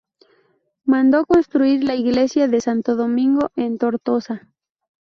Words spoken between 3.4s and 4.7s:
en Tortosa.